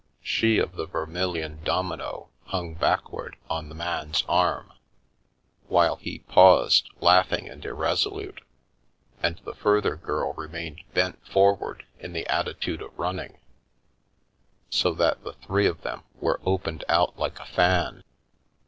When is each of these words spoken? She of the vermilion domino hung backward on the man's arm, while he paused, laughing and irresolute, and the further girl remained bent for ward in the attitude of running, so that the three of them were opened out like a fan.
She 0.23 0.57
of 0.57 0.71
the 0.77 0.87
vermilion 0.87 1.63
domino 1.63 2.29
hung 2.45 2.73
backward 2.73 3.35
on 3.51 3.69
the 3.69 3.75
man's 3.75 4.23
arm, 4.27 4.73
while 5.67 5.97
he 5.97 6.23
paused, 6.27 6.89
laughing 7.01 7.47
and 7.47 7.63
irresolute, 7.63 8.41
and 9.21 9.37
the 9.45 9.53
further 9.53 9.95
girl 9.95 10.33
remained 10.33 10.81
bent 10.95 11.23
for 11.27 11.53
ward 11.55 11.85
in 11.99 12.13
the 12.13 12.25
attitude 12.29 12.81
of 12.81 12.97
running, 12.97 13.37
so 14.71 14.91
that 14.95 15.23
the 15.23 15.33
three 15.33 15.67
of 15.67 15.83
them 15.83 16.01
were 16.15 16.41
opened 16.43 16.83
out 16.89 17.19
like 17.19 17.37
a 17.39 17.45
fan. 17.45 18.03